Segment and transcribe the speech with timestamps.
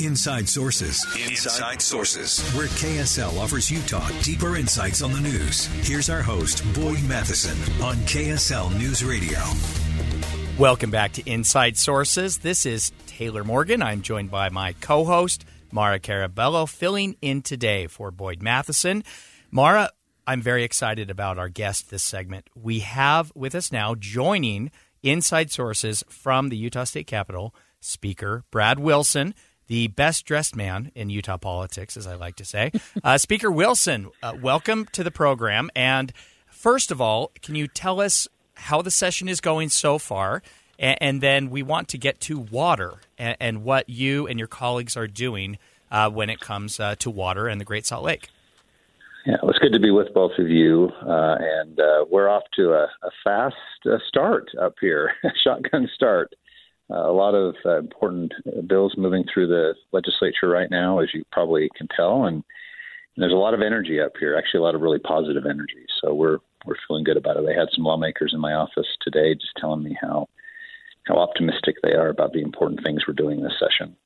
[0.00, 1.04] Inside Sources.
[1.28, 2.40] Inside Sources.
[2.52, 5.66] Where KSL offers Utah deeper insights on the news.
[5.84, 9.40] Here's our host, Boyd Matheson, on KSL News Radio.
[10.56, 12.38] Welcome back to Inside Sources.
[12.38, 13.82] This is Taylor Morgan.
[13.82, 19.02] I'm joined by my co host, Mara Carabello, filling in today for Boyd Matheson.
[19.50, 19.90] Mara,
[20.28, 22.46] I'm very excited about our guest this segment.
[22.54, 24.70] We have with us now joining
[25.02, 29.34] Inside Sources from the Utah State Capitol, Speaker Brad Wilson
[29.68, 32.72] the best dressed man in Utah politics, as I like to say.
[33.04, 35.70] Uh, Speaker Wilson, uh, welcome to the program.
[35.76, 36.12] And
[36.46, 40.42] first of all, can you tell us how the session is going so far?
[40.78, 44.48] And, and then we want to get to water and, and, what you and your
[44.48, 45.58] colleagues are doing
[45.90, 48.28] uh, when it comes uh, to water and the Great Salt Lake.
[49.26, 50.90] Yeah, well, it's good to be with both of you.
[51.02, 53.56] Uh, and uh, we're off to a, a fast
[54.06, 55.12] start up here,
[55.44, 56.32] shotgun start.
[56.90, 58.32] Uh, a lot of uh, important
[58.66, 63.32] bills moving through the legislature right now, as you probably can tell, and, and, there's
[63.32, 64.36] a lot of energy up here.
[64.36, 65.84] Actually, a lot of really positive energy.
[66.00, 67.44] So we're we're feeling good about it.
[67.48, 70.28] I had some lawmakers in my office today just telling me how
[71.04, 73.96] how optimistic they are about the important things we're doing this session.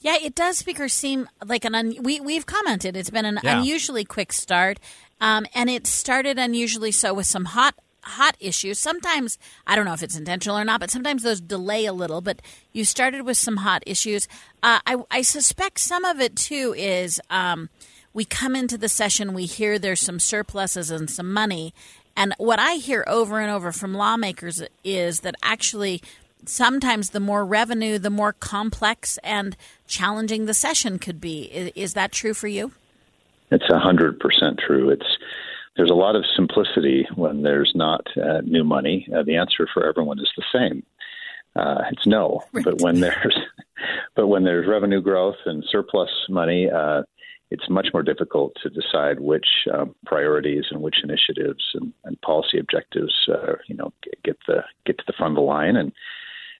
[0.00, 3.58] Yeah, it does, Speaker, seem like an un- we we've commented it's been an yeah.
[3.58, 4.78] unusually quick start,
[5.20, 7.74] um, and it started unusually so with some hot
[8.06, 8.78] hot issues.
[8.78, 12.20] Sometimes, I don't know if it's intentional or not, but sometimes those delay a little.
[12.20, 12.40] But
[12.72, 14.28] you started with some hot issues.
[14.62, 17.68] Uh, I, I, suspect some of it too is um,
[18.14, 21.74] we come into the session, we hear there's some surpluses and some money.
[22.16, 26.00] And what I hear over and over from lawmakers is that actually
[26.46, 29.56] sometimes the more revenue, the more complex and
[29.86, 31.42] challenging the session could be.
[31.42, 32.72] Is, is that true for you?
[33.50, 34.90] It's a hundred percent true.
[34.90, 35.18] It's
[35.76, 39.06] there's a lot of simplicity when there's not uh, new money.
[39.14, 40.82] Uh, the answer for everyone is the same.
[41.54, 42.42] Uh, it's no.
[42.52, 42.64] Right.
[42.64, 43.38] But when there's
[44.14, 47.02] but when there's revenue growth and surplus money, uh,
[47.50, 52.58] it's much more difficult to decide which um, priorities and which initiatives and, and policy
[52.58, 53.92] objectives, uh, you know,
[54.24, 55.92] get the get to the front of the line and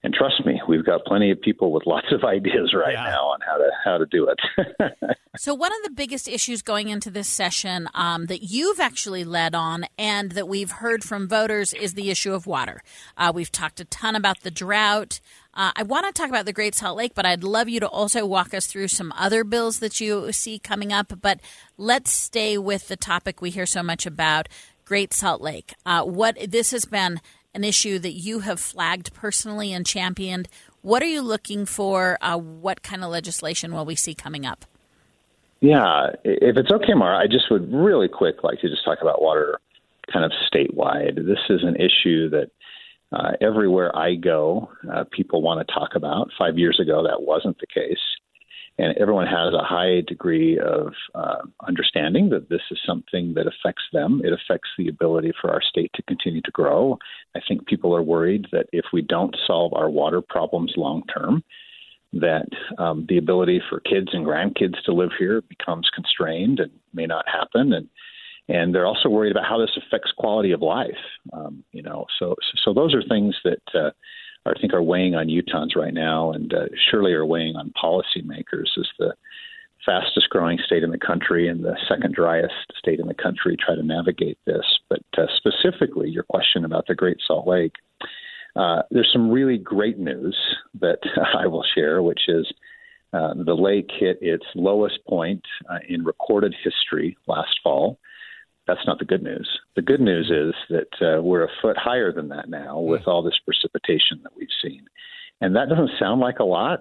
[0.06, 3.10] and trust me, we've got plenty of people with lots of ideas right yeah.
[3.10, 5.16] now on how to how to do it.
[5.36, 9.56] so, one of the biggest issues going into this session um, that you've actually led
[9.56, 12.82] on, and that we've heard from voters, is the issue of water.
[13.16, 15.18] Uh, we've talked a ton about the drought.
[15.52, 17.88] Uh, I want to talk about the Great Salt Lake, but I'd love you to
[17.88, 21.20] also walk us through some other bills that you see coming up.
[21.20, 21.40] But
[21.76, 24.48] let's stay with the topic we hear so much about
[24.84, 25.74] Great Salt Lake.
[25.84, 27.20] Uh, what this has been
[27.56, 30.46] an issue that you have flagged personally and championed.
[30.82, 32.18] What are you looking for?
[32.20, 34.64] Uh, what kind of legislation will we see coming up?
[35.60, 39.22] Yeah, if it's okay, Mara, I just would really quick like to just talk about
[39.22, 39.58] water
[40.12, 41.16] kind of statewide.
[41.16, 42.50] This is an issue that
[43.10, 46.30] uh, everywhere I go, uh, people want to talk about.
[46.38, 47.98] Five years ago, that wasn't the case
[48.78, 53.84] and everyone has a high degree of uh, understanding that this is something that affects
[53.92, 54.20] them.
[54.22, 56.98] It affects the ability for our state to continue to grow.
[57.34, 61.42] I think people are worried that if we don't solve our water problems long term,
[62.12, 62.48] that
[62.78, 67.24] um, the ability for kids and grandkids to live here becomes constrained and may not
[67.28, 67.72] happen.
[67.72, 67.88] And
[68.48, 70.92] and they're also worried about how this affects quality of life.
[71.32, 73.62] Um, you know, so so those are things that.
[73.74, 73.90] Uh,
[74.46, 78.68] I think are weighing on Utahns right now, and uh, surely are weighing on policymakers
[78.78, 79.14] as the
[79.84, 83.74] fastest growing state in the country and the second driest state in the country try
[83.74, 84.64] to navigate this.
[84.88, 87.74] But uh, specifically, your question about the Great Salt Lake,
[88.56, 90.36] uh, there's some really great news
[90.80, 90.98] that
[91.38, 92.46] I will share, which is.
[93.12, 95.40] Uh, the lake hit its lowest point
[95.70, 97.98] uh, in recorded history last fall
[98.66, 99.48] that's not the good news.
[99.76, 103.22] The good news is that uh, we're a foot higher than that now with all
[103.22, 104.86] this precipitation that we've seen.
[105.40, 106.80] And that doesn't sound like a lot.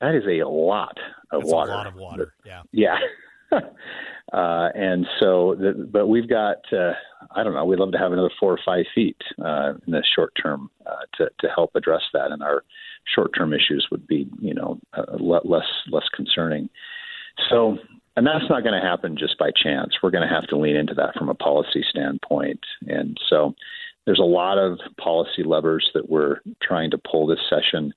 [0.00, 0.96] That is a lot
[1.32, 1.72] of That's water.
[1.72, 2.34] A lot of water.
[2.46, 2.62] Yeah.
[2.72, 2.98] Yeah.
[3.52, 6.92] uh, and so, the, but we've got, uh,
[7.34, 10.04] I don't know, we'd love to have another four or five feet uh, in the
[10.14, 12.30] short term uh, to, to help address that.
[12.30, 12.62] And our
[13.14, 16.70] short term issues would be, you know, uh, less, less concerning.
[17.50, 17.78] So,
[18.18, 19.94] and that's not going to happen just by chance.
[20.02, 22.58] We're going to have to lean into that from a policy standpoint.
[22.88, 23.54] And so
[24.06, 27.94] there's a lot of policy levers that we're trying to pull this session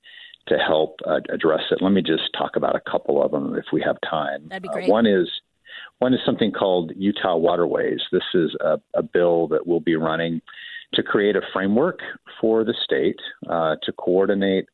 [0.47, 1.81] to help uh, address it.
[1.81, 4.47] Let me just talk about a couple of them if we have time.
[4.47, 4.89] That'd be great.
[4.89, 5.27] Uh, one is
[5.97, 8.01] one is something called Utah Waterways.
[8.11, 10.39] This is a, a bill that will be running
[10.93, 11.97] to create a framework
[12.39, 13.19] for the state
[13.49, 14.67] uh, to coordinate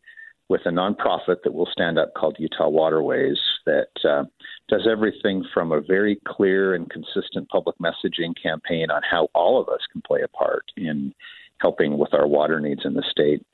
[0.49, 4.23] with a nonprofit that will stand up called Utah Waterways that uh,
[4.67, 9.69] does everything from a very clear and consistent public messaging campaign on how all of
[9.69, 11.13] us can play a part in
[11.59, 13.45] helping with our water needs in the state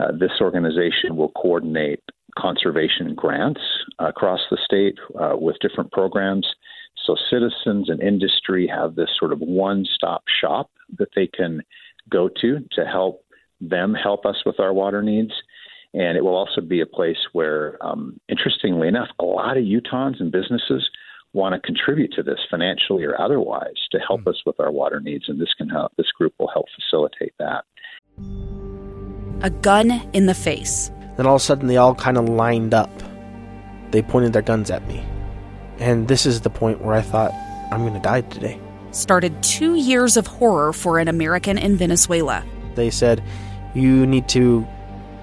[0.00, 2.00] uh, this organization will coordinate
[2.38, 3.60] conservation grants
[3.98, 6.46] across the state uh, with different programs.
[7.04, 11.62] So citizens and industry have this sort of one stop shop that they can
[12.08, 13.24] go to to help
[13.60, 15.32] them help us with our water needs.
[15.94, 20.20] And it will also be a place where, um, interestingly enough, a lot of Utahns
[20.20, 20.88] and businesses
[21.34, 24.30] want to contribute to this financially or otherwise to help mm-hmm.
[24.30, 25.28] us with our water needs.
[25.28, 27.64] And this can help, this group will help facilitate that
[29.42, 30.90] a gun in the face.
[31.16, 32.90] Then all of a sudden, they all kind of lined up.
[33.90, 35.04] They pointed their guns at me.
[35.78, 37.32] And this is the point where I thought,
[37.72, 38.58] I'm going to die today.
[38.92, 42.44] Started two years of horror for an American in Venezuela.
[42.74, 43.22] They said,
[43.74, 44.66] You need to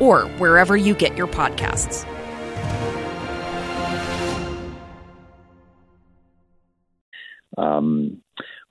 [0.00, 2.06] or wherever you get your podcasts.
[7.58, 8.22] Um,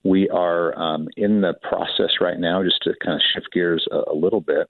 [0.04, 4.12] we are um, in the process right now, just to kind of shift gears a,
[4.12, 4.70] a little bit.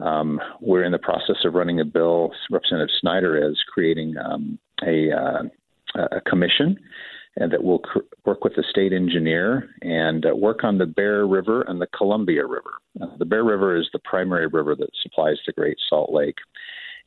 [0.00, 2.32] Um, we're in the process of running a bill.
[2.50, 5.42] Representative Snider is creating um, a, uh,
[5.94, 6.78] a commission
[7.36, 11.62] that will cr- work with the state engineer and uh, work on the Bear River
[11.62, 12.72] and the Columbia River.
[13.00, 16.38] Uh, the Bear River is the primary river that supplies the Great Salt Lake,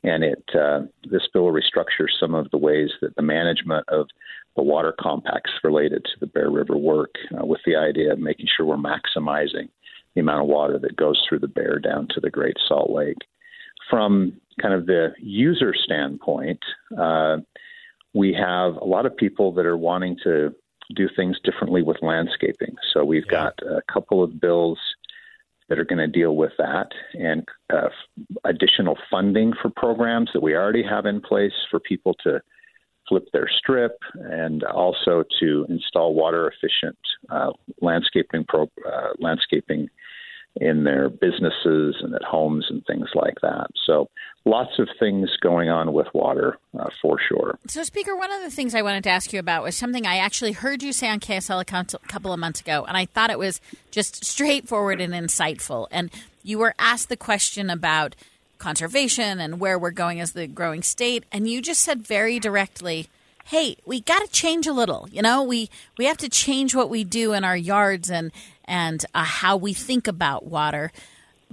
[0.03, 4.07] and it uh, this bill will restructure some of the ways that the management of
[4.55, 8.47] the water compacts related to the Bear River work, uh, with the idea of making
[8.55, 9.69] sure we're maximizing
[10.15, 13.17] the amount of water that goes through the Bear down to the Great Salt Lake.
[13.89, 16.59] From kind of the user standpoint,
[16.97, 17.37] uh,
[18.13, 20.53] we have a lot of people that are wanting to
[20.95, 22.75] do things differently with landscaping.
[22.93, 23.31] So we've yeah.
[23.31, 24.77] got a couple of bills
[25.69, 27.89] that are going to deal with that and uh,
[28.43, 32.41] additional funding for programs that we already have in place for people to
[33.07, 36.97] flip their strip and also to install water efficient
[37.29, 37.51] uh,
[37.81, 39.89] landscaping pro, uh, landscaping
[40.57, 43.67] in their businesses and at homes and things like that.
[43.85, 44.09] So
[44.45, 47.57] lots of things going on with water uh, for sure.
[47.67, 50.17] So, Speaker, one of the things I wanted to ask you about was something I
[50.17, 53.39] actually heard you say on KSL a couple of months ago, and I thought it
[53.39, 55.87] was just straightforward and insightful.
[55.91, 56.09] And
[56.43, 58.15] you were asked the question about
[58.57, 63.07] conservation and where we're going as the growing state, and you just said very directly–
[63.45, 65.07] hey, we got to change a little.
[65.11, 68.31] You know, we we have to change what we do in our yards and
[68.65, 70.91] and uh, how we think about water.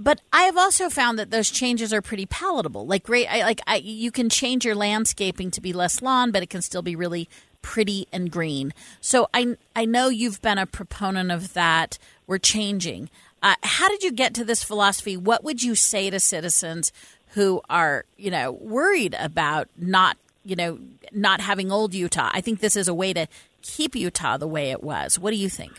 [0.01, 2.85] But I have also found that those changes are pretty palatable.
[2.87, 6.41] Like great, I, like I, you can change your landscaping to be less lawn, but
[6.41, 7.29] it can still be really
[7.61, 8.73] pretty and green.
[8.99, 11.99] So I I know you've been a proponent of that.
[12.25, 13.09] We're changing.
[13.43, 15.17] Uh, how did you get to this philosophy?
[15.17, 16.91] What would you say to citizens
[17.33, 20.79] who are you know worried about not you know,
[21.11, 22.29] not having old Utah.
[22.33, 23.27] I think this is a way to
[23.61, 25.19] keep Utah the way it was.
[25.19, 25.73] What do you think?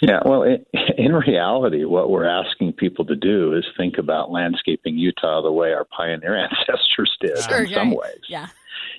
[0.00, 0.42] Yeah, well,
[0.98, 5.72] in reality, what we're asking people to do is think about landscaping Utah the way
[5.72, 6.36] our pioneer
[6.68, 8.20] ancestors did sure, in some ways.
[8.28, 8.48] Yeah.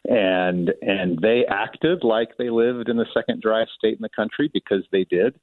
[0.06, 4.50] And and they acted like they lived in the second driest state in the country
[4.52, 5.40] because they did.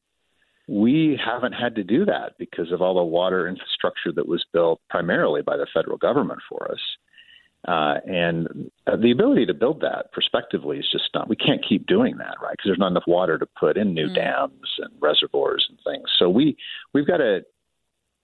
[0.66, 4.80] We haven't had to do that because of all the water infrastructure that was built
[4.88, 6.80] primarily by the federal government for us.
[7.66, 12.18] Uh, and the ability to build that prospectively is just not, we can't keep doing
[12.18, 12.52] that, right?
[12.52, 14.14] Because there's not enough water to put in new mm.
[14.14, 16.09] dams and reservoirs and things.
[16.18, 16.56] So we,
[16.92, 17.40] we've got to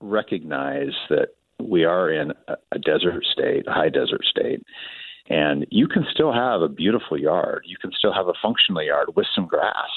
[0.03, 1.29] recognize that
[1.59, 4.63] we are in a, a desert state, a high desert state.
[5.29, 7.63] And you can still have a beautiful yard.
[7.65, 9.91] You can still have a functional yard with some grass,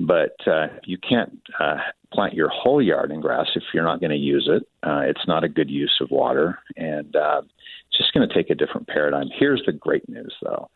[0.00, 1.76] but uh, you can't uh,
[2.12, 4.62] plant your whole yard in grass if you're not going to use it.
[4.82, 7.42] Uh, it's not a good use of water, and uh,
[7.88, 9.28] it's just going to take a different paradigm.
[9.38, 10.70] Here's the great news, though.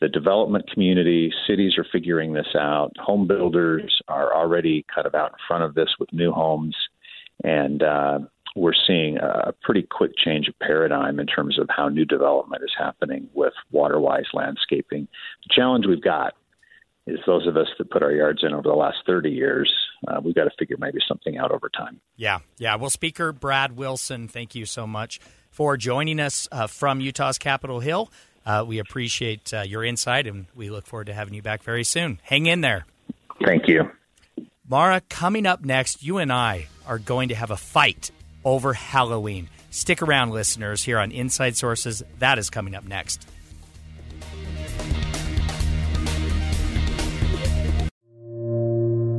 [0.00, 2.92] The development community, cities are figuring this out.
[2.98, 6.76] Home builders are already kind of out in front of this with new homes.
[7.44, 8.18] And uh,
[8.56, 12.72] we're seeing a pretty quick change of paradigm in terms of how new development is
[12.76, 15.08] happening with water wise landscaping.
[15.48, 16.34] The challenge we've got
[17.06, 19.72] is those of us that put our yards in over the last 30 years,
[20.08, 22.00] uh, we've got to figure maybe something out over time.
[22.16, 22.76] Yeah, yeah.
[22.76, 25.20] Well, Speaker Brad Wilson, thank you so much
[25.50, 28.10] for joining us uh, from Utah's Capitol Hill.
[28.44, 31.84] Uh, we appreciate uh, your insight and we look forward to having you back very
[31.84, 32.20] soon.
[32.22, 32.86] Hang in there.
[33.44, 33.90] Thank you.
[34.68, 38.10] Mara, coming up next, you and I are going to have a fight
[38.44, 39.48] over Halloween.
[39.70, 42.02] Stick around, listeners, here on Inside Sources.
[42.18, 43.28] That is coming up next.